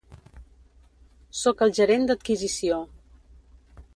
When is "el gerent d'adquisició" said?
1.67-2.83